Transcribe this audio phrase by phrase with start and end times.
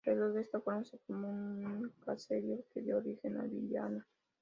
[0.03, 4.07] Alrededor de esta se formó un caserío que dio origen a Villa Ana.